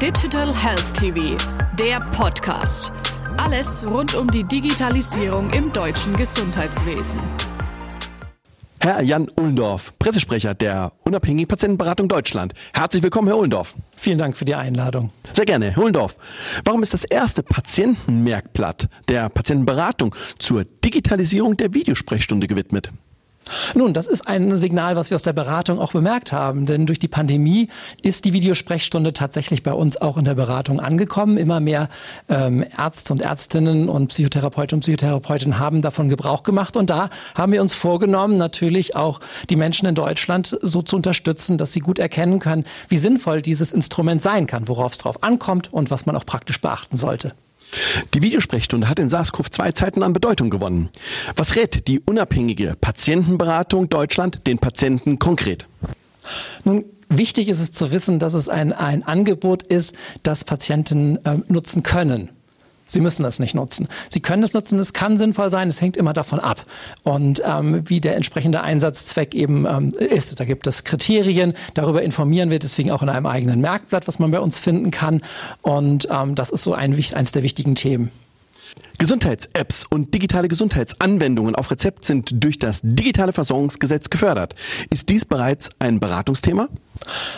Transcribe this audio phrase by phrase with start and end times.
[0.00, 1.36] Digital Health TV,
[1.78, 2.90] der Podcast.
[3.36, 7.20] Alles rund um die Digitalisierung im deutschen Gesundheitswesen.
[8.80, 12.54] Herr Jan Ullendorf, Pressesprecher der Unabhängigen Patientenberatung Deutschland.
[12.72, 13.74] Herzlich willkommen, Herr Ullendorf.
[13.94, 15.10] Vielen Dank für die Einladung.
[15.34, 16.16] Sehr gerne, Herr Ullendorf.
[16.64, 22.90] Warum ist das erste Patientenmerkblatt der Patientenberatung zur Digitalisierung der Videosprechstunde gewidmet?
[23.74, 26.98] Nun, das ist ein Signal, was wir aus der Beratung auch bemerkt haben, denn durch
[26.98, 27.68] die Pandemie
[28.02, 31.36] ist die Videosprechstunde tatsächlich bei uns auch in der Beratung angekommen.
[31.36, 31.88] Immer mehr
[32.28, 37.52] ähm, Ärzte und Ärztinnen und Psychotherapeuten und Psychotherapeutinnen haben davon Gebrauch gemacht und da haben
[37.52, 41.98] wir uns vorgenommen, natürlich auch die Menschen in Deutschland so zu unterstützen, dass sie gut
[41.98, 46.14] erkennen können, wie sinnvoll dieses Instrument sein kann, worauf es drauf ankommt und was man
[46.14, 47.32] auch praktisch beachten sollte.
[48.14, 50.88] Die Videosprechstunde hat in SARS-CoV-2-Zeiten an Bedeutung gewonnen.
[51.36, 55.66] Was rät die unabhängige Patientenberatung Deutschland den Patienten konkret?
[56.64, 61.38] Nun, wichtig ist es zu wissen, dass es ein, ein Angebot ist, das Patienten äh,
[61.48, 62.30] nutzen können.
[62.92, 63.88] Sie müssen das nicht nutzen.
[64.08, 66.64] Sie können es nutzen, es kann sinnvoll sein, es hängt immer davon ab.
[67.02, 70.38] Und ähm, wie der entsprechende Einsatzzweck eben ähm, ist.
[70.38, 74.30] Da gibt es Kriterien, darüber informieren wir deswegen auch in einem eigenen Merkblatt, was man
[74.30, 75.22] bei uns finden kann.
[75.62, 78.10] Und ähm, das ist so ein, eins der wichtigen Themen.
[79.00, 84.54] Gesundheits-Apps und digitale Gesundheitsanwendungen auf Rezept sind durch das digitale Versorgungsgesetz gefördert.
[84.90, 86.68] Ist dies bereits ein Beratungsthema?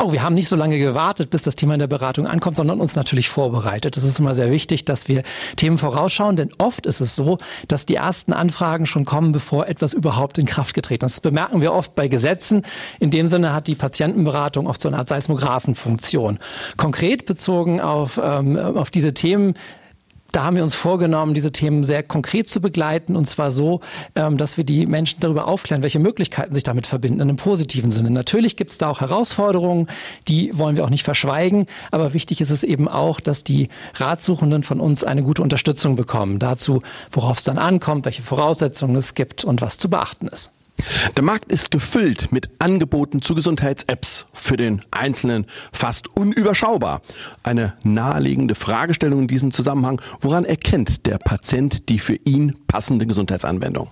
[0.00, 2.80] Oh, wir haben nicht so lange gewartet, bis das Thema in der Beratung ankommt, sondern
[2.80, 3.96] uns natürlich vorbereitet.
[3.96, 5.22] Es ist immer sehr wichtig, dass wir
[5.54, 7.38] Themen vorausschauen, denn oft ist es so,
[7.68, 11.18] dass die ersten Anfragen schon kommen, bevor etwas überhaupt in Kraft getreten ist.
[11.18, 12.62] Das bemerken wir oft bei Gesetzen.
[12.98, 16.40] In dem Sinne hat die Patientenberatung oft so eine Art Seismographenfunktion.
[16.76, 19.54] Konkret bezogen auf, ähm, auf diese Themen
[20.34, 23.80] da haben wir uns vorgenommen, diese Themen sehr konkret zu begleiten und zwar so,
[24.16, 27.92] ähm, dass wir die Menschen darüber aufklären, welche Möglichkeiten sich damit verbinden, in einem positiven
[27.92, 28.10] Sinne.
[28.10, 29.86] Natürlich gibt es da auch Herausforderungen,
[30.26, 34.64] die wollen wir auch nicht verschweigen, aber wichtig ist es eben auch, dass die Ratsuchenden
[34.64, 36.82] von uns eine gute Unterstützung bekommen dazu,
[37.12, 40.50] worauf es dann ankommt, welche Voraussetzungen es gibt und was zu beachten ist.
[41.16, 47.02] Der Markt ist gefüllt mit Angeboten zu Gesundheits-Apps, für den Einzelnen fast unüberschaubar.
[47.42, 53.90] Eine naheliegende Fragestellung in diesem Zusammenhang, woran erkennt der Patient die für ihn passende Gesundheitsanwendung?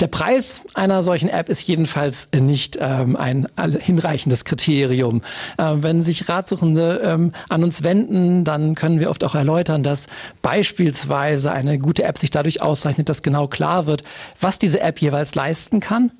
[0.00, 5.22] Der Preis einer solchen App ist jedenfalls nicht ähm, ein hinreichendes Kriterium.
[5.58, 10.06] Äh, wenn sich Ratsuchende ähm, an uns wenden, dann können wir oft auch erläutern, dass
[10.42, 14.02] beispielsweise eine gute App sich dadurch auszeichnet, dass genau klar wird,
[14.40, 16.10] was diese App jeweils leisten kann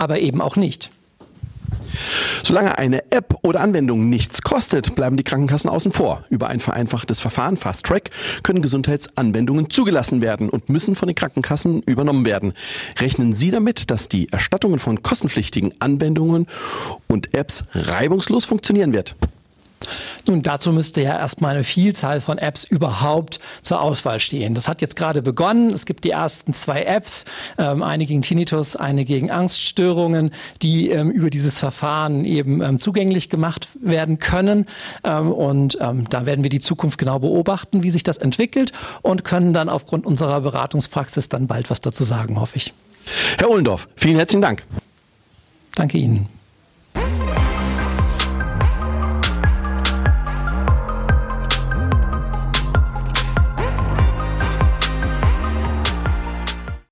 [0.00, 0.90] aber eben auch nicht.
[2.42, 6.24] Solange eine App oder Anwendung nichts kostet, bleiben die Krankenkassen außen vor.
[6.30, 8.10] Über ein vereinfachtes Verfahren Fast Track
[8.42, 12.52] können Gesundheitsanwendungen zugelassen werden und müssen von den Krankenkassen übernommen werden.
[12.98, 16.46] Rechnen Sie damit, dass die Erstattungen von kostenpflichtigen Anwendungen
[17.08, 19.16] und Apps reibungslos funktionieren wird?
[20.26, 24.54] Nun, dazu müsste ja erstmal eine Vielzahl von Apps überhaupt zur Auswahl stehen.
[24.54, 25.72] Das hat jetzt gerade begonnen.
[25.72, 27.24] Es gibt die ersten zwei Apps,
[27.58, 30.32] ähm, eine gegen Tinnitus, eine gegen Angststörungen,
[30.62, 34.66] die ähm, über dieses Verfahren eben ähm, zugänglich gemacht werden können.
[35.04, 38.72] Ähm, und ähm, da werden wir die Zukunft genau beobachten, wie sich das entwickelt
[39.02, 42.72] und können dann aufgrund unserer Beratungspraxis dann bald was dazu sagen, hoffe ich.
[43.38, 44.64] Herr Ohlendorf, vielen herzlichen Dank.
[45.74, 46.39] Danke Ihnen.